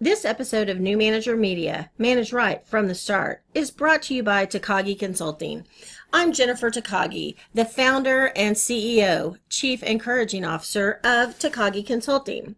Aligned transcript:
This 0.00 0.24
episode 0.24 0.68
of 0.68 0.78
New 0.78 0.96
Manager 0.96 1.36
Media, 1.36 1.90
Manage 1.98 2.32
Right 2.32 2.64
from 2.64 2.86
the 2.86 2.94
Start, 2.94 3.42
is 3.52 3.72
brought 3.72 4.02
to 4.02 4.14
you 4.14 4.22
by 4.22 4.46
Takagi 4.46 4.96
Consulting. 4.96 5.66
I'm 6.12 6.32
Jennifer 6.32 6.70
Takagi, 6.70 7.34
the 7.52 7.64
founder 7.64 8.30
and 8.36 8.54
CEO, 8.54 9.38
Chief 9.48 9.82
Encouraging 9.82 10.44
Officer 10.44 11.00
of 11.02 11.36
Takagi 11.40 11.84
Consulting. 11.84 12.54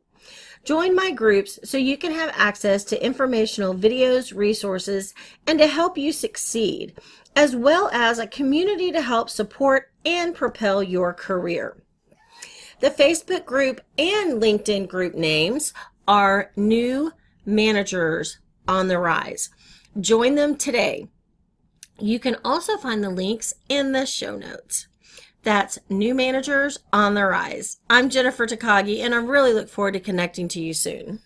Join 0.64 0.94
my 0.94 1.12
groups 1.12 1.58
so 1.64 1.78
you 1.78 1.96
can 1.96 2.12
have 2.12 2.30
access 2.36 2.84
to 2.84 3.02
informational 3.02 3.74
videos, 3.74 4.36
resources, 4.36 5.14
and 5.46 5.58
to 5.60 5.66
help 5.66 5.96
you 5.96 6.12
succeed, 6.12 7.00
as 7.34 7.56
well 7.56 7.88
as 7.90 8.18
a 8.18 8.26
community 8.26 8.92
to 8.92 9.00
help 9.00 9.30
support 9.30 9.90
and 10.04 10.34
propel 10.34 10.82
your 10.82 11.14
career. 11.14 11.82
The 12.80 12.90
Facebook 12.90 13.46
group 13.46 13.80
and 13.96 14.42
LinkedIn 14.42 14.88
group 14.88 15.14
names 15.14 15.72
are 16.06 16.50
New 16.54 17.12
Managers 17.46 18.38
on 18.68 18.88
the 18.88 18.98
Rise. 18.98 19.48
Join 19.98 20.34
them 20.34 20.56
today. 20.56 21.08
You 21.98 22.18
can 22.18 22.36
also 22.44 22.76
find 22.76 23.02
the 23.02 23.10
links 23.10 23.54
in 23.68 23.92
the 23.92 24.04
show 24.04 24.36
notes. 24.36 24.88
That's 25.42 25.78
New 25.88 26.14
Managers 26.14 26.78
on 26.92 27.14
the 27.14 27.24
Rise. 27.24 27.78
I'm 27.88 28.10
Jennifer 28.10 28.46
Takagi, 28.46 29.00
and 29.00 29.14
I 29.14 29.18
really 29.18 29.54
look 29.54 29.70
forward 29.70 29.94
to 29.94 30.00
connecting 30.00 30.48
to 30.48 30.60
you 30.60 30.74
soon. 30.74 31.20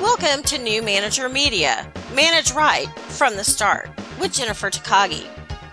Welcome 0.00 0.42
to 0.44 0.58
New 0.58 0.82
Manager 0.82 1.28
Media. 1.28 1.90
Manage 2.14 2.50
right 2.50 2.88
from 3.10 3.36
the 3.36 3.44
start 3.44 3.90
with 4.20 4.32
Jennifer 4.32 4.70
Takagi. 4.70 5.24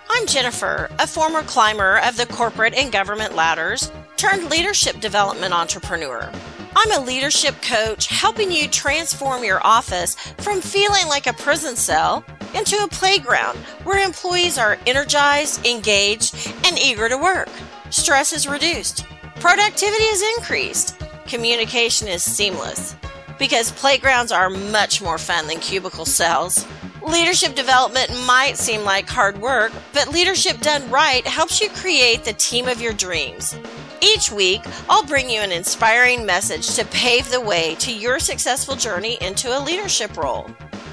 I'm 0.10 0.28
Jennifer, 0.28 0.90
a 1.00 1.08
former 1.08 1.42
climber 1.42 2.00
of 2.00 2.18
the 2.18 2.28
corporate 2.28 2.76
and 2.76 2.92
government 2.92 3.36
ladders 3.36 3.92
turned 4.16 4.50
leadership 4.50 5.00
development 5.00 5.54
entrepreneur. 5.54 6.32
I'm 6.80 6.92
a 6.92 7.04
leadership 7.04 7.60
coach 7.64 8.06
helping 8.06 8.52
you 8.52 8.68
transform 8.68 9.44
your 9.44 9.66
office 9.66 10.14
from 10.38 10.62
feeling 10.62 11.08
like 11.08 11.26
a 11.26 11.34
prison 11.34 11.76
cell 11.76 12.24
into 12.54 12.76
a 12.84 12.88
playground 12.88 13.58
where 13.84 14.06
employees 14.06 14.60
are 14.60 14.78
energized, 14.86 15.66
engaged, 15.66 16.54
and 16.64 16.78
eager 16.78 17.10
to 17.10 17.18
work. 17.18 17.50
Stress 17.90 18.32
is 18.32 18.48
reduced, 18.48 19.06
productivity 19.40 20.04
is 20.04 20.24
increased, 20.38 21.02
communication 21.26 22.08
is 22.08 22.22
seamless 22.22 22.96
because 23.40 23.72
playgrounds 23.72 24.32
are 24.32 24.52
much 24.52 25.02
more 25.02 25.18
fun 25.18 25.48
than 25.48 25.60
cubicle 25.60 26.06
cells. 26.06 26.68
Leadership 27.02 27.56
development 27.56 28.12
might 28.28 28.56
seem 28.56 28.84
like 28.84 29.10
hard 29.10 29.42
work, 29.42 29.72
but 29.94 30.10
leadership 30.10 30.60
done 30.60 30.88
right 30.92 31.26
helps 31.26 31.60
you 31.60 31.70
create 31.70 32.24
the 32.24 32.34
team 32.34 32.68
of 32.68 32.80
your 32.80 32.94
dreams. 32.94 33.58
Each 34.02 34.32
week, 34.32 34.62
I'll 34.90 35.06
bring 35.06 35.28
you 35.28 35.42
an 35.42 35.52
inspiring 35.52 36.24
message 36.24 36.76
to 36.76 36.86
pave 36.86 37.32
the 37.32 37.42
way 37.42 37.76
to 37.76 37.92
your 37.92 38.20
successful 38.20 38.76
journey 38.76 39.18
into 39.22 39.58
a 39.58 39.64
leadership 39.64 40.16
role. 40.18 40.48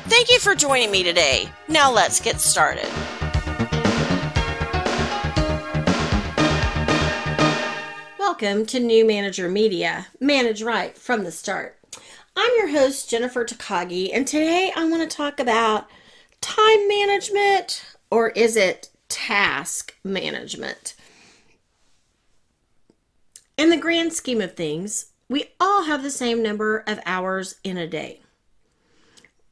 Thank 0.06 0.30
you 0.30 0.38
for 0.38 0.54
joining 0.54 0.90
me 0.90 1.02
today. 1.02 1.48
Now 1.68 1.92
let's 1.92 2.18
get 2.18 2.40
started. 2.40 2.88
Welcome 8.18 8.64
to 8.66 8.80
New 8.80 9.04
Manager 9.04 9.50
Media. 9.50 10.06
Manage 10.18 10.62
right 10.62 10.96
from 10.96 11.24
the 11.24 11.30
start. 11.30 11.78
I'm 12.34 12.52
your 12.56 12.68
host, 12.68 13.10
Jennifer 13.10 13.44
Takagi, 13.44 14.10
and 14.14 14.26
today 14.26 14.72
I 14.74 14.88
want 14.88 15.08
to 15.08 15.16
talk 15.16 15.38
about 15.38 15.88
time 16.40 16.88
management 16.88 17.84
or 18.10 18.30
is 18.30 18.56
it 18.56 18.88
task 19.08 19.94
management? 20.04 20.94
In 23.56 23.70
the 23.70 23.76
grand 23.76 24.12
scheme 24.12 24.40
of 24.40 24.54
things, 24.54 25.12
we 25.28 25.44
all 25.60 25.84
have 25.84 26.02
the 26.02 26.10
same 26.10 26.42
number 26.42 26.82
of 26.86 26.98
hours 27.06 27.56
in 27.62 27.76
a 27.76 27.86
day. 27.86 28.20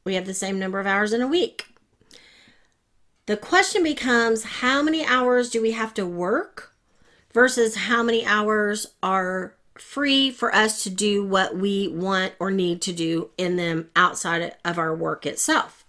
We 0.03 0.15
have 0.15 0.25
the 0.25 0.33
same 0.33 0.59
number 0.59 0.79
of 0.79 0.87
hours 0.87 1.13
in 1.13 1.21
a 1.21 1.27
week. 1.27 1.65
The 3.25 3.37
question 3.37 3.83
becomes 3.83 4.43
how 4.43 4.83
many 4.83 5.05
hours 5.05 5.49
do 5.49 5.61
we 5.61 5.71
have 5.71 5.93
to 5.93 6.05
work 6.05 6.73
versus 7.33 7.75
how 7.75 8.03
many 8.03 8.25
hours 8.25 8.87
are 9.01 9.55
free 9.77 10.29
for 10.29 10.53
us 10.53 10.83
to 10.83 10.89
do 10.89 11.25
what 11.25 11.55
we 11.55 11.87
want 11.87 12.33
or 12.39 12.51
need 12.51 12.81
to 12.81 12.91
do 12.91 13.29
in 13.37 13.55
them 13.55 13.89
outside 13.95 14.55
of 14.65 14.77
our 14.77 14.93
work 14.93 15.25
itself. 15.25 15.85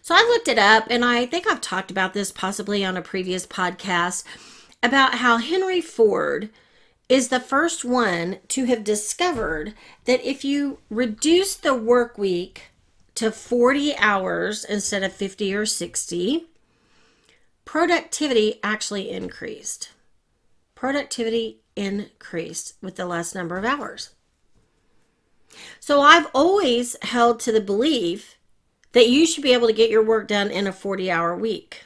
So 0.00 0.14
I 0.14 0.20
looked 0.20 0.48
it 0.48 0.58
up 0.58 0.86
and 0.88 1.04
I 1.04 1.26
think 1.26 1.48
I've 1.48 1.60
talked 1.60 1.90
about 1.90 2.14
this 2.14 2.30
possibly 2.30 2.84
on 2.84 2.96
a 2.96 3.02
previous 3.02 3.46
podcast 3.46 4.22
about 4.84 5.14
how 5.14 5.38
Henry 5.38 5.80
Ford 5.80 6.50
is 7.08 7.28
the 7.28 7.40
first 7.40 7.84
one 7.84 8.38
to 8.48 8.64
have 8.66 8.84
discovered 8.84 9.74
that 10.04 10.22
if 10.22 10.44
you 10.44 10.78
reduce 10.90 11.54
the 11.54 11.74
work 11.74 12.18
week 12.18 12.70
to 13.14 13.30
40 13.30 13.96
hours 13.96 14.64
instead 14.64 15.02
of 15.02 15.12
50 15.12 15.54
or 15.54 15.64
60, 15.64 16.46
productivity 17.64 18.60
actually 18.62 19.10
increased. 19.10 19.90
Productivity 20.74 21.60
increased 21.76 22.74
with 22.82 22.96
the 22.96 23.06
less 23.06 23.34
number 23.34 23.56
of 23.56 23.64
hours. 23.64 24.10
So 25.80 26.02
I've 26.02 26.26
always 26.34 26.96
held 27.02 27.40
to 27.40 27.52
the 27.52 27.60
belief 27.60 28.36
that 28.92 29.08
you 29.08 29.26
should 29.26 29.42
be 29.42 29.52
able 29.52 29.66
to 29.66 29.72
get 29.72 29.90
your 29.90 30.04
work 30.04 30.28
done 30.28 30.50
in 30.50 30.66
a 30.66 30.72
40 30.72 31.10
hour 31.10 31.34
week. 31.34 31.84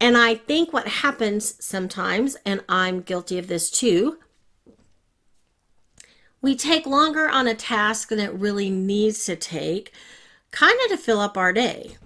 And 0.00 0.16
I 0.16 0.34
think 0.34 0.72
what 0.72 0.88
happens 0.88 1.62
sometimes, 1.64 2.36
and 2.44 2.62
I'm 2.68 3.00
guilty 3.00 3.38
of 3.38 3.48
this 3.48 3.70
too, 3.70 4.18
we 6.42 6.54
take 6.54 6.86
longer 6.86 7.28
on 7.28 7.48
a 7.48 7.54
task 7.54 8.10
than 8.10 8.20
it 8.20 8.32
really 8.34 8.68
needs 8.68 9.24
to 9.24 9.34
take, 9.34 9.92
kind 10.50 10.78
of 10.84 10.90
to 10.90 11.02
fill 11.02 11.20
up 11.20 11.38
our 11.38 11.52
day. 11.52 11.96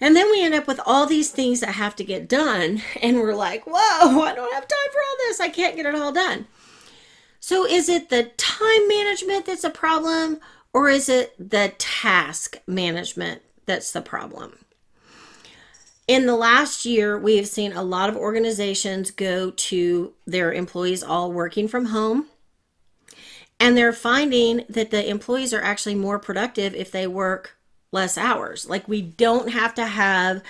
And 0.00 0.14
then 0.14 0.30
we 0.30 0.42
end 0.42 0.54
up 0.54 0.66
with 0.66 0.80
all 0.84 1.06
these 1.06 1.30
things 1.30 1.60
that 1.60 1.70
have 1.70 1.96
to 1.96 2.04
get 2.04 2.28
done, 2.28 2.82
and 3.02 3.18
we're 3.18 3.34
like, 3.34 3.64
whoa, 3.64 4.22
I 4.22 4.34
don't 4.34 4.54
have 4.54 4.68
time 4.68 4.92
for 4.92 5.00
all 5.00 5.16
this. 5.18 5.40
I 5.40 5.48
can't 5.48 5.76
get 5.76 5.86
it 5.86 5.94
all 5.94 6.12
done. 6.12 6.46
So, 7.38 7.64
is 7.64 7.88
it 7.88 8.08
the 8.08 8.24
time 8.36 8.88
management 8.88 9.46
that's 9.46 9.62
a 9.62 9.70
problem, 9.70 10.40
or 10.72 10.88
is 10.88 11.08
it 11.08 11.34
the 11.38 11.72
task 11.78 12.58
management 12.66 13.42
that's 13.66 13.92
the 13.92 14.02
problem? 14.02 14.58
In 16.06 16.26
the 16.26 16.36
last 16.36 16.84
year, 16.84 17.18
we 17.18 17.36
have 17.36 17.48
seen 17.48 17.72
a 17.72 17.82
lot 17.82 18.08
of 18.08 18.16
organizations 18.16 19.10
go 19.10 19.50
to 19.50 20.12
their 20.24 20.52
employees 20.52 21.02
all 21.02 21.32
working 21.32 21.66
from 21.66 21.86
home. 21.86 22.26
And 23.58 23.76
they're 23.76 23.92
finding 23.92 24.64
that 24.68 24.90
the 24.90 25.08
employees 25.08 25.52
are 25.52 25.62
actually 25.62 25.94
more 25.94 26.18
productive 26.18 26.74
if 26.74 26.90
they 26.90 27.06
work 27.06 27.56
less 27.90 28.16
hours. 28.16 28.68
Like 28.68 28.86
we 28.86 29.02
don't 29.02 29.50
have 29.50 29.74
to 29.74 29.86
have 29.86 30.42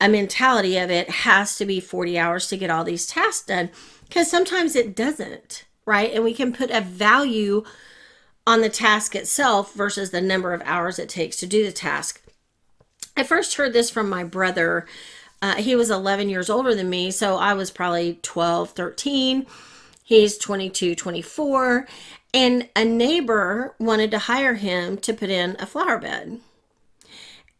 a 0.00 0.08
mentality 0.08 0.76
of 0.76 0.90
it 0.90 1.10
has 1.10 1.56
to 1.56 1.66
be 1.66 1.80
40 1.80 2.18
hours 2.18 2.46
to 2.48 2.56
get 2.56 2.70
all 2.70 2.84
these 2.84 3.06
tasks 3.06 3.46
done 3.46 3.70
because 4.04 4.30
sometimes 4.30 4.76
it 4.76 4.94
doesn't, 4.94 5.64
right? 5.86 6.12
And 6.12 6.22
we 6.22 6.34
can 6.34 6.52
put 6.52 6.70
a 6.70 6.80
value 6.80 7.64
on 8.46 8.60
the 8.60 8.68
task 8.68 9.14
itself 9.14 9.74
versus 9.74 10.10
the 10.10 10.20
number 10.20 10.52
of 10.52 10.62
hours 10.64 10.98
it 10.98 11.08
takes 11.08 11.36
to 11.38 11.46
do 11.46 11.64
the 11.64 11.72
task. 11.72 12.19
I 13.16 13.22
first 13.22 13.54
heard 13.54 13.72
this 13.72 13.90
from 13.90 14.08
my 14.08 14.24
brother. 14.24 14.86
Uh, 15.42 15.56
he 15.56 15.74
was 15.74 15.90
11 15.90 16.28
years 16.28 16.50
older 16.50 16.74
than 16.74 16.90
me, 16.90 17.10
so 17.10 17.36
I 17.36 17.54
was 17.54 17.70
probably 17.70 18.18
12, 18.22 18.70
13. 18.70 19.46
He's 20.04 20.38
22, 20.38 20.94
24. 20.94 21.86
And 22.32 22.68
a 22.76 22.84
neighbor 22.84 23.74
wanted 23.78 24.10
to 24.12 24.18
hire 24.18 24.54
him 24.54 24.96
to 24.98 25.12
put 25.12 25.30
in 25.30 25.56
a 25.58 25.66
flower 25.66 25.98
bed 25.98 26.40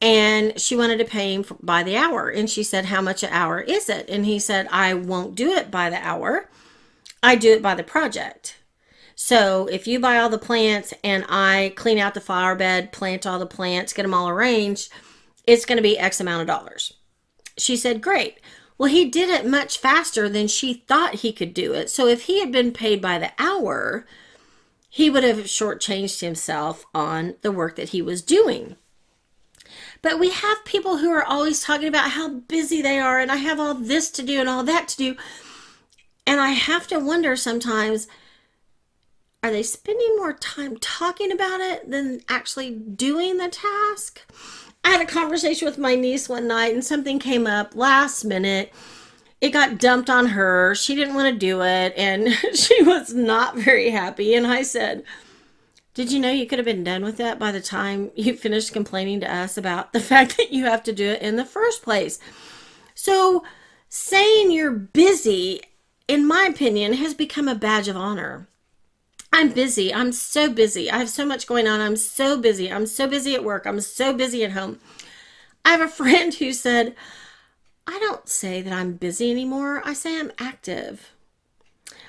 and 0.00 0.58
she 0.58 0.76
wanted 0.76 0.98
to 0.98 1.04
pay 1.04 1.34
him 1.34 1.44
by 1.60 1.82
the 1.82 1.96
hour 1.96 2.28
and 2.30 2.48
she 2.48 2.62
said 2.62 2.86
how 2.86 3.00
much 3.00 3.22
an 3.22 3.30
hour 3.30 3.60
is 3.60 3.88
it 3.88 4.08
and 4.08 4.24
he 4.24 4.38
said 4.38 4.66
i 4.70 4.94
won't 4.94 5.34
do 5.34 5.50
it 5.50 5.70
by 5.70 5.90
the 5.90 6.06
hour 6.06 6.48
i 7.22 7.36
do 7.36 7.52
it 7.52 7.62
by 7.62 7.74
the 7.74 7.82
project 7.82 8.56
so 9.14 9.66
if 9.66 9.86
you 9.86 10.00
buy 10.00 10.16
all 10.16 10.30
the 10.30 10.38
plants 10.38 10.94
and 11.04 11.24
i 11.28 11.72
clean 11.76 11.98
out 11.98 12.14
the 12.14 12.20
flower 12.20 12.54
bed 12.54 12.92
plant 12.92 13.26
all 13.26 13.38
the 13.38 13.46
plants 13.46 13.92
get 13.92 14.02
them 14.02 14.14
all 14.14 14.28
arranged 14.28 14.90
it's 15.50 15.66
going 15.66 15.76
to 15.76 15.82
be 15.82 15.98
x 15.98 16.20
amount 16.20 16.40
of 16.40 16.46
dollars 16.46 16.94
she 17.56 17.76
said 17.76 18.02
great 18.02 18.38
well 18.78 18.90
he 18.90 19.04
did 19.04 19.28
it 19.28 19.46
much 19.46 19.78
faster 19.78 20.28
than 20.28 20.46
she 20.46 20.74
thought 20.74 21.16
he 21.16 21.32
could 21.32 21.54
do 21.54 21.72
it 21.72 21.90
so 21.90 22.06
if 22.06 22.22
he 22.22 22.40
had 22.40 22.52
been 22.52 22.72
paid 22.72 23.00
by 23.00 23.18
the 23.18 23.32
hour 23.38 24.06
he 24.88 25.08
would 25.08 25.22
have 25.22 25.38
shortchanged 25.38 26.20
himself 26.20 26.84
on 26.94 27.34
the 27.42 27.52
work 27.52 27.76
that 27.76 27.90
he 27.90 28.02
was 28.02 28.22
doing 28.22 28.76
but 30.02 30.18
we 30.18 30.30
have 30.30 30.64
people 30.64 30.98
who 30.98 31.10
are 31.10 31.24
always 31.24 31.62
talking 31.62 31.88
about 31.88 32.12
how 32.12 32.28
busy 32.28 32.80
they 32.80 32.98
are 32.98 33.18
and 33.18 33.30
I 33.30 33.36
have 33.36 33.60
all 33.60 33.74
this 33.74 34.10
to 34.12 34.22
do 34.22 34.40
and 34.40 34.48
all 34.48 34.64
that 34.64 34.88
to 34.88 34.96
do. 34.96 35.16
And 36.26 36.40
I 36.40 36.50
have 36.50 36.86
to 36.88 36.98
wonder 36.98 37.36
sometimes 37.36 38.08
are 39.42 39.50
they 39.50 39.62
spending 39.62 40.16
more 40.16 40.34
time 40.34 40.76
talking 40.78 41.32
about 41.32 41.60
it 41.60 41.90
than 41.90 42.20
actually 42.28 42.72
doing 42.72 43.38
the 43.38 43.48
task? 43.48 44.20
I 44.84 44.90
had 44.90 45.00
a 45.00 45.06
conversation 45.06 45.66
with 45.66 45.78
my 45.78 45.94
niece 45.94 46.28
one 46.28 46.48
night 46.48 46.72
and 46.72 46.84
something 46.84 47.18
came 47.18 47.46
up 47.46 47.74
last 47.76 48.24
minute 48.24 48.72
it 49.40 49.50
got 49.50 49.78
dumped 49.78 50.10
on 50.10 50.26
her. 50.26 50.74
She 50.74 50.94
didn't 50.94 51.14
want 51.14 51.32
to 51.32 51.38
do 51.38 51.62
it 51.62 51.94
and 51.96 52.28
she 52.54 52.82
was 52.82 53.14
not 53.14 53.56
very 53.56 53.90
happy. 53.90 54.34
And 54.34 54.46
I 54.46 54.62
said, 54.62 55.02
Did 55.94 56.12
you 56.12 56.20
know 56.20 56.30
you 56.30 56.46
could 56.46 56.58
have 56.58 56.66
been 56.66 56.84
done 56.84 57.02
with 57.02 57.16
that 57.16 57.38
by 57.38 57.52
the 57.52 57.60
time 57.60 58.10
you 58.14 58.36
finished 58.36 58.72
complaining 58.72 59.20
to 59.20 59.34
us 59.34 59.56
about 59.56 59.92
the 59.92 60.00
fact 60.10 60.36
that 60.36 60.52
you 60.52 60.64
have 60.64 60.82
to 60.84 60.92
do 60.92 61.08
it 61.08 61.22
in 61.22 61.36
the 61.36 61.44
first 61.44 61.82
place? 61.82 62.18
So, 62.94 63.44
saying 63.88 64.50
you're 64.50 64.70
busy, 64.70 65.62
in 66.06 66.26
my 66.26 66.46
opinion, 66.50 66.92
has 66.94 67.14
become 67.14 67.48
a 67.48 67.54
badge 67.54 67.88
of 67.88 67.96
honor. 67.96 68.46
I'm 69.32 69.52
busy. 69.52 69.94
I'm 69.94 70.12
so 70.12 70.50
busy. 70.52 70.90
I 70.90 70.98
have 70.98 71.10
so 71.10 71.24
much 71.24 71.46
going 71.46 71.68
on. 71.68 71.80
I'm 71.80 71.96
so 71.96 72.40
busy. 72.40 72.70
I'm 72.70 72.86
so 72.86 73.06
busy 73.06 73.34
at 73.34 73.44
work. 73.44 73.64
I'm 73.66 73.80
so 73.80 74.12
busy 74.12 74.44
at 74.44 74.52
home. 74.52 74.80
I 75.64 75.70
have 75.70 75.80
a 75.80 75.88
friend 76.00 76.34
who 76.34 76.52
said, 76.52 76.94
I 77.86 77.98
don't 77.98 78.28
say 78.28 78.62
that 78.62 78.72
I'm 78.72 78.94
busy 78.94 79.30
anymore. 79.30 79.82
I 79.84 79.94
say 79.94 80.18
I'm 80.18 80.32
active. 80.38 81.12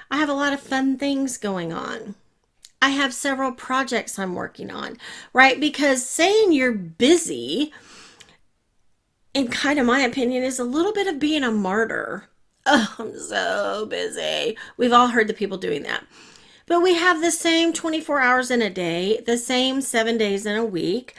I 0.10 0.18
have 0.18 0.30
a 0.30 0.34
lot 0.34 0.54
of 0.54 0.60
fun 0.60 0.98
things 0.98 1.38
going 1.38 1.72
on. 1.72 2.16
I 2.82 2.90
have 2.90 3.14
several 3.14 3.52
projects 3.52 4.18
I'm 4.18 4.34
working 4.34 4.72
on, 4.72 4.98
right? 5.34 5.60
Because 5.60 6.06
saying 6.06 6.52
you're 6.52 6.74
busy, 6.74 7.72
in 9.34 9.48
kind 9.50 9.80
of 9.80 9.86
my 9.86 10.00
opinion, 10.00 10.44
is 10.44 10.60
a 10.60 10.64
little 10.64 10.92
bit 10.92 11.08
of 11.08 11.20
being 11.20 11.44
a 11.44 11.52
martyr. 11.52 12.28
Oh, 12.64 12.96
I'm 13.00 13.18
so 13.18 13.88
busy. 13.90 14.56
We've 14.78 14.94
all 14.94 15.08
heard 15.08 15.28
the 15.28 15.34
people 15.34 15.58
doing 15.58 15.82
that. 15.82 16.06
But 16.72 16.84
we 16.84 16.94
have 16.94 17.20
the 17.20 17.32
same 17.32 17.74
24 17.74 18.22
hours 18.22 18.50
in 18.50 18.62
a 18.62 18.70
day, 18.70 19.20
the 19.26 19.38
same 19.38 19.82
seven 19.82 20.18
days 20.18 20.46
in 20.46 20.56
a 20.56 20.64
week. 20.64 21.16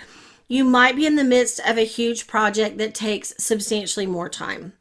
You 0.48 0.64
might 0.64 0.96
be 0.96 1.04
in 1.04 1.16
the 1.16 1.24
midst 1.24 1.60
of 1.66 1.76
a 1.76 1.84
huge 1.84 2.26
project 2.26 2.78
that 2.78 2.94
takes 2.94 3.34
substantially 3.36 4.06
more 4.06 4.30
time. 4.30 4.72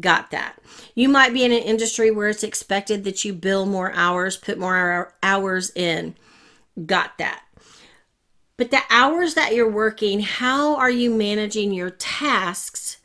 Got 0.00 0.32
that. 0.32 0.58
You 0.96 1.08
might 1.08 1.32
be 1.32 1.44
in 1.44 1.52
an 1.52 1.62
industry 1.62 2.10
where 2.10 2.28
it's 2.28 2.42
expected 2.42 3.04
that 3.04 3.24
you 3.24 3.32
bill 3.32 3.66
more 3.66 3.92
hours, 3.92 4.36
put 4.36 4.58
more 4.58 5.14
hours 5.22 5.70
in. 5.76 6.16
Got 6.86 7.16
that. 7.18 7.44
But 8.56 8.72
the 8.72 8.82
hours 8.90 9.34
that 9.34 9.54
you're 9.54 9.70
working, 9.70 10.22
how 10.22 10.74
are 10.74 10.90
you 10.90 11.14
managing 11.14 11.72
your 11.72 11.90
tasks 11.90 12.96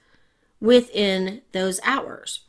within 0.60 1.44
those 1.52 1.80
hours? 1.84 2.40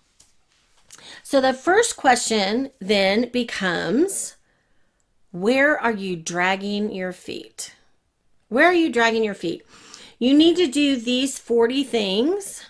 So 1.22 1.42
the 1.42 1.52
first 1.52 1.98
question 1.98 2.70
then 2.80 3.28
becomes 3.28 4.35
where 5.40 5.78
are 5.78 5.92
you 5.92 6.16
dragging 6.16 6.92
your 6.92 7.12
feet? 7.12 7.74
Where 8.48 8.66
are 8.66 8.74
you 8.74 8.90
dragging 8.90 9.22
your 9.22 9.34
feet? 9.34 9.62
You 10.18 10.32
need 10.32 10.56
to 10.56 10.66
do 10.66 10.96
these 10.96 11.38
40 11.38 11.84
things. 11.84 12.64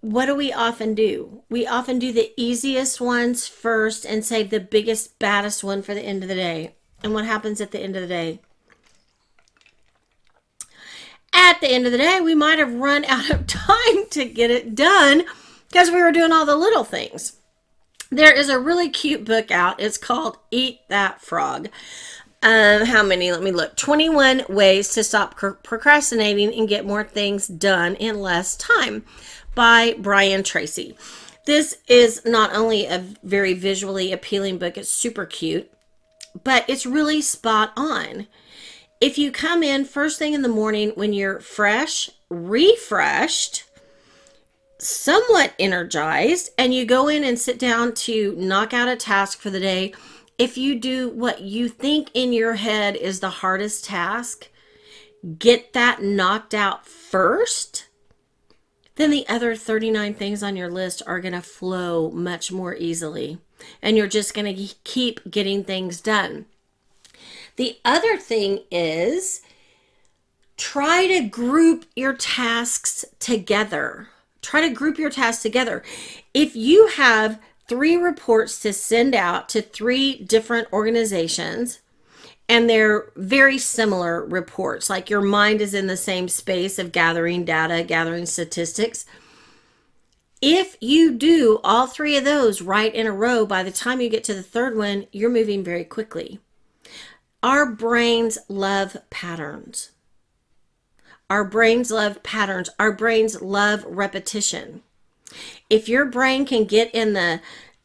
What 0.00 0.26
do 0.26 0.34
we 0.36 0.52
often 0.52 0.94
do? 0.94 1.42
We 1.50 1.66
often 1.66 1.98
do 1.98 2.12
the 2.12 2.32
easiest 2.36 3.00
ones 3.00 3.48
first 3.48 4.04
and 4.04 4.24
save 4.24 4.50
the 4.50 4.60
biggest, 4.60 5.18
baddest 5.18 5.64
one 5.64 5.82
for 5.82 5.94
the 5.94 6.02
end 6.02 6.22
of 6.22 6.28
the 6.28 6.34
day. 6.34 6.76
And 7.02 7.12
what 7.12 7.24
happens 7.24 7.60
at 7.60 7.72
the 7.72 7.80
end 7.80 7.96
of 7.96 8.02
the 8.02 8.08
day? 8.08 8.40
At 11.32 11.60
the 11.60 11.68
end 11.68 11.86
of 11.86 11.92
the 11.92 11.98
day, 11.98 12.20
we 12.20 12.34
might 12.34 12.58
have 12.58 12.72
run 12.72 13.04
out 13.04 13.30
of 13.30 13.46
time 13.48 14.06
to 14.10 14.24
get 14.24 14.50
it 14.50 14.74
done 14.76 15.24
because 15.68 15.90
we 15.90 16.00
were 16.00 16.12
doing 16.12 16.32
all 16.32 16.46
the 16.46 16.56
little 16.56 16.84
things. 16.84 17.36
There 18.10 18.32
is 18.32 18.48
a 18.48 18.58
really 18.58 18.88
cute 18.88 19.24
book 19.24 19.50
out. 19.50 19.80
It's 19.80 19.98
called 19.98 20.38
Eat 20.50 20.80
That 20.88 21.20
Frog. 21.20 21.68
Um, 22.42 22.84
how 22.86 23.02
many? 23.02 23.32
Let 23.32 23.42
me 23.42 23.50
look. 23.50 23.76
21 23.76 24.44
ways 24.48 24.92
to 24.94 25.02
stop 25.02 25.36
procrastinating 25.36 26.54
and 26.54 26.68
get 26.68 26.86
more 26.86 27.02
things 27.02 27.48
done 27.48 27.96
in 27.96 28.20
less 28.20 28.56
time 28.56 29.04
by 29.56 29.96
Brian 29.98 30.44
Tracy. 30.44 30.96
This 31.46 31.78
is 31.88 32.22
not 32.24 32.54
only 32.54 32.86
a 32.86 33.04
very 33.24 33.54
visually 33.54 34.12
appealing 34.12 34.58
book, 34.58 34.76
it's 34.76 34.90
super 34.90 35.26
cute, 35.26 35.70
but 36.44 36.64
it's 36.68 36.86
really 36.86 37.20
spot 37.22 37.72
on. 37.76 38.28
If 39.00 39.18
you 39.18 39.32
come 39.32 39.62
in 39.62 39.84
first 39.84 40.18
thing 40.18 40.32
in 40.32 40.42
the 40.42 40.48
morning 40.48 40.92
when 40.94 41.12
you're 41.12 41.40
fresh, 41.40 42.10
refreshed, 42.28 43.64
somewhat 44.78 45.54
energized, 45.58 46.50
and 46.58 46.74
you 46.74 46.84
go 46.84 47.08
in 47.08 47.24
and 47.24 47.38
sit 47.38 47.58
down 47.58 47.94
to 47.94 48.34
knock 48.36 48.74
out 48.74 48.88
a 48.88 48.96
task 48.96 49.40
for 49.40 49.50
the 49.50 49.60
day, 49.60 49.94
if 50.38 50.58
you 50.58 50.78
do 50.78 51.08
what 51.08 51.40
you 51.40 51.68
think 51.68 52.10
in 52.12 52.32
your 52.32 52.54
head 52.54 52.94
is 52.96 53.20
the 53.20 53.30
hardest 53.30 53.84
task, 53.84 54.48
get 55.38 55.72
that 55.72 56.02
knocked 56.02 56.54
out 56.54 56.86
first, 56.86 57.86
then 58.96 59.10
the 59.10 59.26
other 59.28 59.54
39 59.54 60.14
things 60.14 60.42
on 60.42 60.56
your 60.56 60.70
list 60.70 61.02
are 61.06 61.20
going 61.20 61.34
to 61.34 61.42
flow 61.42 62.10
much 62.10 62.50
more 62.50 62.74
easily. 62.74 63.38
And 63.80 63.96
you're 63.96 64.06
just 64.06 64.34
going 64.34 64.54
to 64.54 64.74
keep 64.84 65.30
getting 65.30 65.64
things 65.64 66.00
done. 66.00 66.46
The 67.56 67.78
other 67.84 68.16
thing 68.18 68.60
is 68.70 69.40
try 70.56 71.06
to 71.06 71.26
group 71.26 71.86
your 71.94 72.14
tasks 72.14 73.04
together. 73.18 74.08
Try 74.46 74.60
to 74.60 74.70
group 74.70 74.96
your 74.96 75.10
tasks 75.10 75.42
together. 75.42 75.82
If 76.32 76.54
you 76.54 76.86
have 76.86 77.40
three 77.68 77.96
reports 77.96 78.60
to 78.60 78.72
send 78.72 79.12
out 79.12 79.48
to 79.48 79.60
three 79.60 80.22
different 80.22 80.72
organizations 80.72 81.80
and 82.48 82.70
they're 82.70 83.10
very 83.16 83.58
similar 83.58 84.24
reports 84.24 84.88
like 84.88 85.10
your 85.10 85.20
mind 85.20 85.60
is 85.60 85.74
in 85.74 85.88
the 85.88 85.96
same 85.96 86.28
space 86.28 86.78
of 86.78 86.92
gathering 86.92 87.44
data 87.44 87.82
gathering 87.82 88.24
statistics 88.24 89.04
if 90.40 90.76
you 90.80 91.12
do 91.12 91.58
all 91.64 91.88
three 91.88 92.16
of 92.16 92.24
those 92.24 92.62
right 92.62 92.94
in 92.94 93.08
a 93.08 93.12
row 93.12 93.44
by 93.44 93.64
the 93.64 93.72
time 93.72 94.00
you 94.00 94.08
get 94.08 94.22
to 94.22 94.34
the 94.34 94.44
third 94.44 94.76
one 94.76 95.06
you're 95.10 95.28
moving 95.28 95.64
very 95.64 95.82
quickly 95.82 96.38
our 97.42 97.66
brains 97.66 98.38
love 98.48 98.96
patterns 99.10 99.90
our 101.28 101.44
brains 101.44 101.90
love 101.90 102.22
patterns 102.22 102.70
our 102.78 102.92
brains 102.92 103.40
love 103.42 103.84
repetition 103.84 104.82
if 105.68 105.88
your 105.88 106.04
brain 106.04 106.46
can 106.46 106.64
get 106.64 106.94
in 106.94 107.12
the 107.12 107.40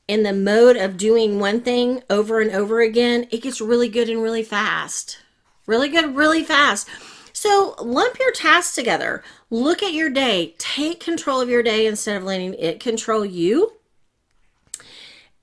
in 0.08 0.24
the 0.24 0.34
mode 0.34 0.76
of 0.76 0.98
doing 0.98 1.40
one 1.40 1.62
thing 1.62 2.04
over 2.10 2.42
and 2.42 2.52
over 2.52 2.82
again, 2.82 3.28
it 3.32 3.42
gets 3.42 3.62
really 3.62 3.88
good 3.88 4.10
and 4.10 4.22
really 4.22 4.44
fast. 4.44 5.20
Really 5.66 5.88
good, 5.88 6.18
really 6.18 6.44
fast. 6.44 6.90
So 7.32 7.76
lump 7.80 8.20
your 8.20 8.34
tasks 8.34 8.76
together. 8.76 9.24
Look 9.50 9.82
at 9.82 9.94
your 9.94 10.10
day. 10.10 10.54
Take 10.58 11.00
control 11.00 11.40
of 11.40 11.50
your 11.50 11.64
day 11.64 11.86
instead 11.86 12.18
of 12.18 12.24
letting 12.24 12.56
it 12.56 12.82
control 12.82 13.24
you. 13.24 13.78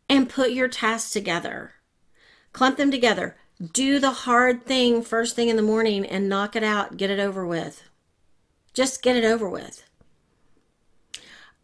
And 0.06 0.28
put 0.28 0.50
your 0.50 0.68
tasks 0.68 1.12
together. 1.12 1.72
Clump 2.52 2.76
them 2.76 2.90
together. 2.90 3.36
Do 3.72 3.98
the 3.98 4.10
hard 4.10 4.66
thing 4.66 5.02
first 5.02 5.34
thing 5.34 5.48
in 5.48 5.56
the 5.56 5.62
morning 5.62 6.04
and 6.04 6.28
knock 6.28 6.54
it 6.54 6.62
out. 6.62 6.98
Get 6.98 7.10
it 7.10 7.18
over 7.18 7.46
with. 7.46 7.87
Just 8.78 9.02
get 9.02 9.16
it 9.16 9.24
over 9.24 9.48
with. 9.48 9.82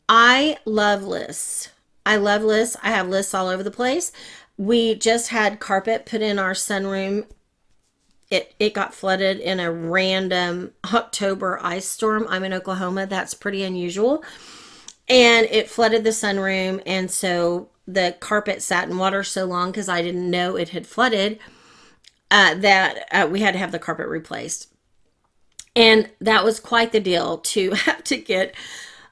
I 0.08 0.56
love 0.64 1.04
lists. 1.04 1.68
I 2.04 2.16
love 2.16 2.42
lists. 2.42 2.76
I 2.82 2.90
have 2.90 3.06
lists 3.06 3.32
all 3.32 3.46
over 3.46 3.62
the 3.62 3.70
place. 3.70 4.10
We 4.56 4.96
just 4.96 5.28
had 5.28 5.60
carpet 5.60 6.06
put 6.06 6.22
in 6.22 6.40
our 6.40 6.54
sunroom. 6.54 7.28
It 8.32 8.56
it 8.58 8.74
got 8.74 8.94
flooded 8.94 9.38
in 9.38 9.60
a 9.60 9.70
random 9.70 10.72
October 10.92 11.60
ice 11.62 11.86
storm. 11.86 12.26
I'm 12.28 12.42
in 12.42 12.52
Oklahoma. 12.52 13.06
That's 13.06 13.32
pretty 13.32 13.62
unusual. 13.62 14.24
And 15.08 15.46
it 15.52 15.70
flooded 15.70 16.02
the 16.02 16.10
sunroom 16.10 16.82
and 16.84 17.12
so 17.12 17.68
the 17.86 18.16
carpet 18.18 18.60
sat 18.60 18.88
in 18.88 18.98
water 18.98 19.22
so 19.22 19.44
long 19.44 19.70
because 19.70 19.88
I 19.88 20.02
didn't 20.02 20.28
know 20.28 20.56
it 20.56 20.70
had 20.70 20.84
flooded 20.84 21.38
uh, 22.32 22.56
that 22.56 23.06
uh, 23.12 23.28
we 23.30 23.42
had 23.42 23.52
to 23.52 23.58
have 23.58 23.70
the 23.70 23.78
carpet 23.78 24.08
replaced. 24.08 24.73
And 25.76 26.08
that 26.20 26.44
was 26.44 26.60
quite 26.60 26.92
the 26.92 27.00
deal 27.00 27.38
to 27.38 27.70
have 27.74 28.04
to 28.04 28.16
get 28.16 28.54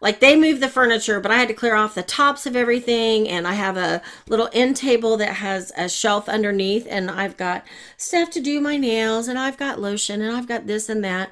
like 0.02 0.18
they 0.18 0.34
moved 0.34 0.60
the 0.60 0.68
furniture, 0.68 1.20
but 1.20 1.30
I 1.30 1.36
had 1.36 1.46
to 1.46 1.54
clear 1.54 1.76
off 1.76 1.94
the 1.94 2.02
tops 2.02 2.44
of 2.44 2.56
everything. 2.56 3.28
And 3.28 3.46
I 3.46 3.52
have 3.52 3.76
a 3.76 4.02
little 4.28 4.50
end 4.52 4.76
table 4.76 5.16
that 5.18 5.34
has 5.34 5.70
a 5.76 5.88
shelf 5.88 6.28
underneath, 6.28 6.88
and 6.90 7.08
I've 7.08 7.36
got 7.36 7.64
stuff 7.96 8.28
to 8.30 8.40
do 8.40 8.60
my 8.60 8.76
nails, 8.76 9.28
and 9.28 9.38
I've 9.38 9.56
got 9.56 9.80
lotion, 9.80 10.20
and 10.20 10.36
I've 10.36 10.48
got 10.48 10.66
this 10.66 10.88
and 10.88 11.04
that. 11.04 11.30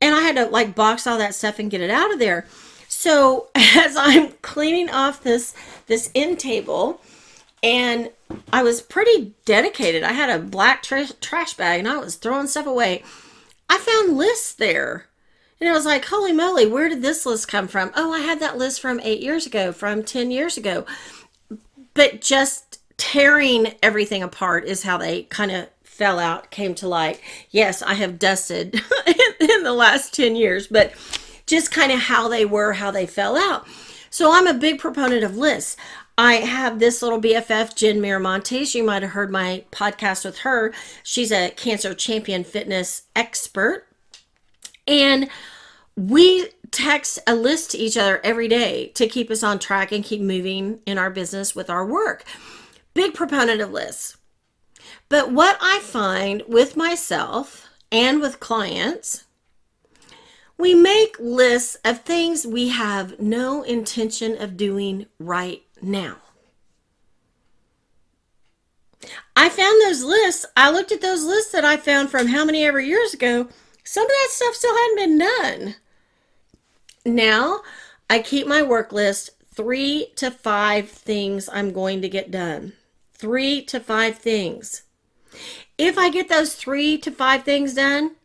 And 0.00 0.14
I 0.14 0.20
had 0.20 0.36
to 0.36 0.46
like 0.46 0.76
box 0.76 1.08
all 1.08 1.18
that 1.18 1.34
stuff 1.34 1.58
and 1.58 1.72
get 1.72 1.80
it 1.80 1.90
out 1.90 2.12
of 2.12 2.20
there. 2.20 2.46
So 2.86 3.48
as 3.56 3.96
I'm 3.96 4.32
cleaning 4.42 4.90
off 4.90 5.24
this 5.24 5.52
this 5.88 6.10
end 6.14 6.38
table, 6.38 7.00
and 7.64 8.10
I 8.52 8.62
was 8.62 8.80
pretty 8.80 9.34
dedicated. 9.44 10.04
I 10.04 10.12
had 10.12 10.30
a 10.30 10.38
black 10.38 10.82
tra- 10.84 11.12
trash 11.20 11.54
bag 11.54 11.80
and 11.80 11.88
I 11.88 11.96
was 11.96 12.14
throwing 12.14 12.46
stuff 12.46 12.66
away. 12.66 13.02
I 13.68 13.78
found 13.78 14.16
lists 14.16 14.52
there 14.52 15.06
and 15.60 15.68
I 15.68 15.72
was 15.72 15.84
like, 15.84 16.04
holy 16.04 16.32
moly, 16.32 16.66
where 16.66 16.88
did 16.88 17.02
this 17.02 17.26
list 17.26 17.48
come 17.48 17.66
from? 17.66 17.90
Oh, 17.96 18.12
I 18.12 18.20
had 18.20 18.40
that 18.40 18.56
list 18.56 18.80
from 18.80 19.00
eight 19.00 19.20
years 19.20 19.46
ago, 19.46 19.72
from 19.72 20.04
10 20.04 20.30
years 20.30 20.56
ago. 20.56 20.86
But 21.94 22.20
just 22.20 22.80
tearing 22.96 23.74
everything 23.82 24.22
apart 24.22 24.64
is 24.66 24.84
how 24.84 24.98
they 24.98 25.24
kind 25.24 25.50
of 25.50 25.68
fell 25.82 26.20
out, 26.20 26.50
came 26.50 26.76
to 26.76 26.86
light. 26.86 27.20
Yes, 27.50 27.82
I 27.82 27.94
have 27.94 28.20
dusted 28.20 28.74
in 29.40 29.64
the 29.64 29.72
last 29.72 30.14
10 30.14 30.36
years, 30.36 30.68
but 30.68 30.92
just 31.46 31.72
kind 31.72 31.90
of 31.90 31.98
how 31.98 32.28
they 32.28 32.44
were, 32.44 32.74
how 32.74 32.92
they 32.92 33.06
fell 33.06 33.36
out. 33.36 33.66
So 34.10 34.32
I'm 34.32 34.46
a 34.46 34.54
big 34.54 34.78
proponent 34.78 35.24
of 35.24 35.36
lists. 35.36 35.76
I 36.16 36.34
have 36.34 36.78
this 36.78 37.00
little 37.00 37.20
BFF, 37.20 37.76
Jen 37.76 38.00
Miramontes. 38.00 38.74
You 38.74 38.82
might 38.82 39.02
have 39.02 39.12
heard 39.12 39.30
my 39.30 39.64
podcast 39.70 40.24
with 40.24 40.38
her. 40.38 40.72
She's 41.02 41.30
a 41.30 41.50
cancer 41.50 41.94
champion 41.94 42.42
fitness 42.42 43.02
expert. 43.14 43.86
And 44.86 45.28
we 45.96 46.48
text 46.70 47.18
a 47.26 47.34
list 47.34 47.70
to 47.70 47.78
each 47.78 47.96
other 47.96 48.20
every 48.24 48.48
day 48.48 48.88
to 48.94 49.06
keep 49.06 49.30
us 49.30 49.42
on 49.42 49.58
track 49.58 49.92
and 49.92 50.04
keep 50.04 50.20
moving 50.20 50.80
in 50.86 50.98
our 50.98 51.10
business 51.10 51.54
with 51.54 51.70
our 51.70 51.86
work. 51.86 52.24
Big 52.94 53.14
proponent 53.14 53.60
of 53.60 53.70
lists. 53.70 54.16
But 55.08 55.32
what 55.32 55.56
I 55.60 55.80
find 55.80 56.42
with 56.48 56.76
myself 56.76 57.68
and 57.92 58.20
with 58.20 58.40
clients, 58.40 59.24
we 60.58 60.74
make 60.74 61.16
lists 61.20 61.76
of 61.84 62.00
things 62.00 62.46
we 62.46 62.68
have 62.68 63.18
no 63.20 63.62
intention 63.62 64.36
of 64.36 64.56
doing 64.56 65.06
right 65.18 65.62
now. 65.80 66.16
I 69.36 69.48
found 69.48 69.80
those 69.82 70.02
lists. 70.02 70.44
I 70.56 70.70
looked 70.70 70.90
at 70.90 71.00
those 71.00 71.24
lists 71.24 71.52
that 71.52 71.64
I 71.64 71.76
found 71.76 72.10
from 72.10 72.26
how 72.26 72.44
many 72.44 72.64
ever 72.64 72.80
years 72.80 73.14
ago. 73.14 73.48
Some 73.84 74.04
of 74.04 74.10
that 74.10 74.28
stuff 74.30 74.54
still 74.56 74.76
hadn't 74.76 74.96
been 74.96 75.18
done. 75.18 75.76
Now 77.06 77.60
I 78.10 78.18
keep 78.18 78.46
my 78.46 78.62
work 78.62 78.92
list 78.92 79.30
three 79.54 80.12
to 80.16 80.30
five 80.30 80.90
things 80.90 81.48
I'm 81.52 81.72
going 81.72 82.02
to 82.02 82.08
get 82.08 82.32
done. 82.32 82.72
Three 83.14 83.62
to 83.66 83.78
five 83.78 84.18
things. 84.18 84.82
If 85.78 85.96
I 85.96 86.10
get 86.10 86.28
those 86.28 86.54
three 86.54 86.98
to 86.98 87.10
five 87.10 87.44
things 87.44 87.74
done, 87.74 88.16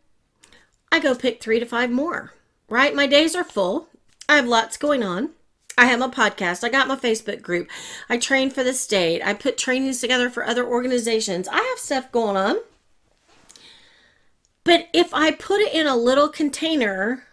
I 0.94 1.00
go 1.00 1.12
pick 1.16 1.42
three 1.42 1.58
to 1.58 1.66
five 1.66 1.90
more, 1.90 2.34
right? 2.68 2.94
My 2.94 3.08
days 3.08 3.34
are 3.34 3.42
full. 3.42 3.88
I 4.28 4.36
have 4.36 4.46
lots 4.46 4.76
going 4.76 5.02
on. 5.02 5.30
I 5.76 5.86
have 5.86 5.98
my 5.98 6.06
podcast. 6.06 6.62
I 6.62 6.68
got 6.68 6.86
my 6.86 6.94
Facebook 6.94 7.42
group. 7.42 7.68
I 8.08 8.16
train 8.16 8.48
for 8.48 8.62
the 8.62 8.72
state. 8.72 9.20
I 9.20 9.34
put 9.34 9.58
trainings 9.58 10.00
together 10.00 10.30
for 10.30 10.46
other 10.46 10.64
organizations. 10.64 11.48
I 11.48 11.56
have 11.56 11.80
stuff 11.80 12.12
going 12.12 12.36
on. 12.36 12.58
But 14.62 14.86
if 14.92 15.12
I 15.12 15.32
put 15.32 15.60
it 15.62 15.74
in 15.74 15.88
a 15.88 15.96
little 15.96 16.28
container 16.28 17.24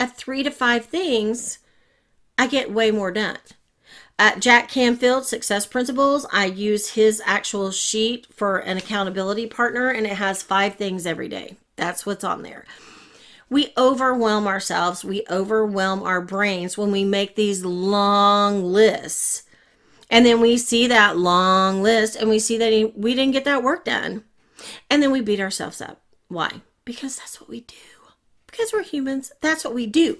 of 0.00 0.14
three 0.14 0.42
to 0.42 0.50
five 0.50 0.86
things, 0.86 1.58
I 2.38 2.46
get 2.46 2.72
way 2.72 2.90
more 2.90 3.12
done. 3.12 3.36
At 4.18 4.40
Jack 4.40 4.70
Canfield 4.70 5.26
Success 5.26 5.66
Principles, 5.66 6.24
I 6.32 6.46
use 6.46 6.92
his 6.92 7.20
actual 7.26 7.72
sheet 7.72 8.26
for 8.32 8.56
an 8.56 8.78
accountability 8.78 9.48
partner, 9.48 9.90
and 9.90 10.06
it 10.06 10.14
has 10.14 10.42
five 10.42 10.76
things 10.76 11.04
every 11.04 11.28
day. 11.28 11.58
That's 11.76 12.06
what's 12.06 12.24
on 12.24 12.40
there 12.40 12.64
we 13.52 13.70
overwhelm 13.76 14.46
ourselves, 14.46 15.04
we 15.04 15.24
overwhelm 15.30 16.02
our 16.02 16.22
brains 16.22 16.78
when 16.78 16.90
we 16.90 17.04
make 17.04 17.36
these 17.36 17.66
long 17.66 18.64
lists. 18.64 19.42
And 20.10 20.24
then 20.24 20.40
we 20.40 20.56
see 20.56 20.86
that 20.86 21.18
long 21.18 21.82
list 21.82 22.16
and 22.16 22.30
we 22.30 22.38
see 22.38 22.56
that 22.56 22.92
we 22.96 23.14
didn't 23.14 23.32
get 23.32 23.44
that 23.44 23.62
work 23.62 23.84
done. 23.84 24.24
And 24.88 25.02
then 25.02 25.10
we 25.10 25.20
beat 25.20 25.38
ourselves 25.38 25.82
up. 25.82 26.00
Why? 26.28 26.62
Because 26.86 27.16
that's 27.16 27.42
what 27.42 27.50
we 27.50 27.60
do. 27.60 27.76
Because 28.46 28.72
we're 28.72 28.82
humans, 28.82 29.32
that's 29.42 29.64
what 29.64 29.74
we 29.74 29.86
do. 29.86 30.18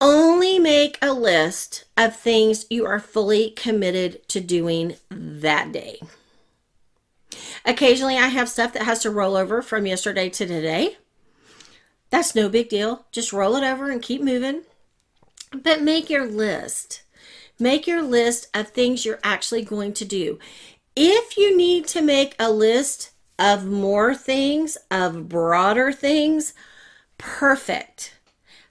Only 0.00 0.58
make 0.58 0.98
a 1.00 1.12
list 1.12 1.84
of 1.96 2.16
things 2.16 2.66
you 2.68 2.84
are 2.84 2.98
fully 2.98 3.50
committed 3.50 4.28
to 4.30 4.40
doing 4.40 4.96
that 5.10 5.70
day. 5.70 6.00
Occasionally, 7.64 8.16
I 8.16 8.28
have 8.28 8.48
stuff 8.48 8.72
that 8.72 8.82
has 8.82 9.00
to 9.02 9.10
roll 9.10 9.36
over 9.36 9.62
from 9.62 9.86
yesterday 9.86 10.28
to 10.28 10.46
today. 10.46 10.96
That's 12.10 12.34
no 12.34 12.48
big 12.48 12.68
deal. 12.68 13.06
Just 13.10 13.32
roll 13.32 13.56
it 13.56 13.64
over 13.64 13.90
and 13.90 14.02
keep 14.02 14.22
moving. 14.22 14.62
But 15.52 15.82
make 15.82 16.10
your 16.10 16.26
list. 16.26 17.02
Make 17.58 17.86
your 17.86 18.02
list 18.02 18.48
of 18.54 18.68
things 18.68 19.04
you're 19.04 19.20
actually 19.24 19.62
going 19.62 19.94
to 19.94 20.04
do. 20.04 20.38
If 20.94 21.36
you 21.36 21.56
need 21.56 21.86
to 21.88 22.02
make 22.02 22.34
a 22.38 22.50
list 22.50 23.10
of 23.38 23.66
more 23.66 24.14
things, 24.14 24.76
of 24.90 25.28
broader 25.28 25.92
things, 25.92 26.54
perfect. 27.18 28.14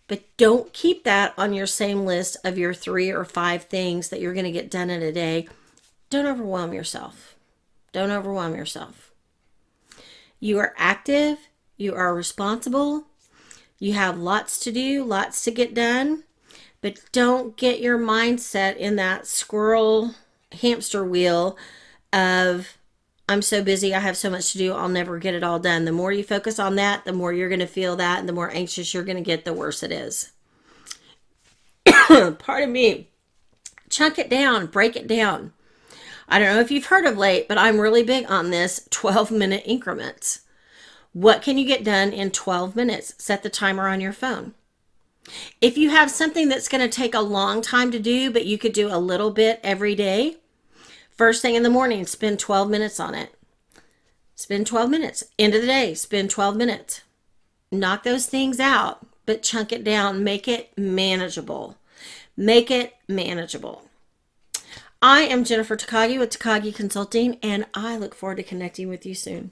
But 0.07 0.23
don't 0.37 0.71
keep 0.73 1.03
that 1.03 1.33
on 1.37 1.53
your 1.53 1.65
same 1.65 2.05
list 2.05 2.37
of 2.43 2.57
your 2.57 2.73
three 2.73 3.09
or 3.09 3.25
five 3.25 3.63
things 3.63 4.09
that 4.09 4.21
you're 4.21 4.33
going 4.33 4.45
to 4.45 4.51
get 4.51 4.71
done 4.71 4.89
in 4.89 5.01
a 5.01 5.11
day. 5.11 5.47
Don't 6.09 6.27
overwhelm 6.27 6.73
yourself. 6.73 7.35
Don't 7.91 8.11
overwhelm 8.11 8.55
yourself. 8.55 9.11
You 10.39 10.59
are 10.59 10.73
active, 10.77 11.39
you 11.77 11.95
are 11.95 12.13
responsible, 12.13 13.05
you 13.79 13.93
have 13.93 14.17
lots 14.17 14.59
to 14.59 14.71
do, 14.71 15.03
lots 15.03 15.43
to 15.43 15.51
get 15.51 15.73
done, 15.73 16.23
but 16.81 16.99
don't 17.11 17.57
get 17.57 17.79
your 17.79 17.97
mindset 17.97 18.77
in 18.77 18.95
that 18.95 19.27
squirrel 19.27 20.15
hamster 20.51 21.03
wheel 21.03 21.57
of 22.13 22.77
I'm 23.27 23.41
so 23.41 23.63
busy, 23.63 23.93
I 23.93 23.99
have 23.99 24.17
so 24.17 24.29
much 24.29 24.51
to 24.51 24.59
do, 24.59 24.73
I'll 24.73 24.87
never 24.87 25.17
get 25.17 25.33
it 25.33 25.43
all 25.43 25.57
done. 25.57 25.85
The 25.85 25.91
more 25.91 26.11
you 26.11 26.23
focus 26.23 26.59
on 26.59 26.75
that, 26.75 27.05
the 27.05 27.13
more 27.13 27.33
you're 27.33 27.49
going 27.49 27.59
to 27.59 27.65
feel 27.67 27.95
that, 27.95 28.19
and 28.19 28.29
the 28.29 28.33
more 28.33 28.51
anxious 28.51 28.93
you're 28.93 29.03
going 29.03 29.17
to 29.17 29.23
get, 29.23 29.45
the 29.45 29.53
worse 29.53 29.81
it 29.81 29.91
is. 29.91 30.31
Pardon 32.37 32.71
me. 32.71 33.09
Chunk 33.89 34.19
it 34.19 34.29
down, 34.29 34.67
break 34.67 34.95
it 34.95 35.07
down. 35.07 35.53
I 36.29 36.37
don't 36.37 36.53
know 36.53 36.61
if 36.61 36.69
you've 36.71 36.85
heard 36.85 37.05
of 37.05 37.17
late, 37.17 37.47
but 37.47 37.57
I'm 37.57 37.79
really 37.79 38.03
big 38.03 38.29
on 38.29 38.51
this 38.51 38.87
12 38.91 39.31
minute 39.31 39.63
increments. 39.65 40.41
What 41.15 41.41
can 41.41 41.57
you 41.57 41.65
get 41.65 41.85
done 41.85 42.11
in 42.11 42.31
12 42.31 42.75
minutes? 42.75 43.13
Set 43.17 43.41
the 43.41 43.49
timer 43.49 43.87
on 43.87 44.01
your 44.01 44.11
phone. 44.11 44.53
If 45.61 45.77
you 45.77 45.89
have 45.89 46.11
something 46.11 46.49
that's 46.49 46.67
going 46.67 46.81
to 46.81 46.93
take 46.93 47.15
a 47.15 47.21
long 47.21 47.61
time 47.61 47.89
to 47.91 47.99
do, 47.99 48.29
but 48.29 48.45
you 48.45 48.57
could 48.57 48.73
do 48.73 48.93
a 48.93 48.99
little 48.99 49.31
bit 49.31 49.61
every 49.63 49.95
day, 49.95 50.35
first 51.09 51.41
thing 51.41 51.55
in 51.55 51.63
the 51.63 51.69
morning, 51.69 52.05
spend 52.05 52.37
12 52.39 52.69
minutes 52.69 52.99
on 52.99 53.15
it. 53.15 53.33
Spend 54.35 54.67
12 54.67 54.89
minutes. 54.89 55.23
End 55.39 55.55
of 55.55 55.61
the 55.61 55.67
day, 55.67 55.93
spend 55.93 56.31
12 56.31 56.57
minutes. 56.57 56.99
Knock 57.71 58.03
those 58.03 58.25
things 58.25 58.59
out, 58.59 59.07
but 59.25 59.41
chunk 59.41 59.71
it 59.71 59.85
down. 59.85 60.21
Make 60.21 60.49
it 60.49 60.77
manageable. 60.77 61.77
Make 62.35 62.69
it 62.69 62.93
manageable. 63.07 63.85
I 65.01 65.21
am 65.21 65.45
Jennifer 65.45 65.77
Takagi 65.77 66.19
with 66.19 66.37
Takagi 66.37 66.75
Consulting, 66.75 67.37
and 67.41 67.67
I 67.73 67.95
look 67.95 68.13
forward 68.13 68.35
to 68.35 68.43
connecting 68.43 68.89
with 68.89 69.05
you 69.05 69.15
soon. 69.15 69.51